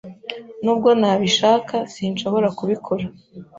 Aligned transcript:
Nubwo 0.63 0.89
nabishaka, 1.01 1.75
sinshobora 1.93 2.47
kubikora. 2.57 3.05